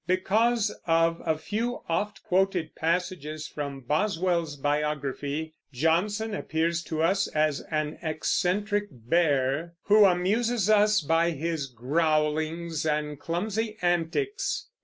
Because 0.07 0.71
of 0.87 1.21
a 1.27 1.37
few 1.37 1.83
oft 1.87 2.23
quoted 2.23 2.73
passages 2.73 3.47
from 3.47 3.81
Boswell's 3.81 4.55
biography, 4.55 5.53
Johnson 5.71 6.33
appears 6.33 6.81
to 6.85 7.03
us 7.03 7.27
as 7.27 7.61
an 7.69 7.99
eccentric 8.01 8.87
bear, 8.89 9.75
who 9.83 10.05
amuses 10.05 10.71
us 10.71 11.01
by 11.01 11.29
his 11.29 11.67
growlings 11.67 12.83
and 12.83 13.19
clumsy 13.19 13.77
antics. 13.83 14.69